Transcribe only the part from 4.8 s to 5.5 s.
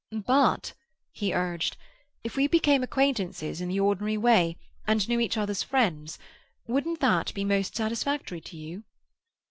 and knew each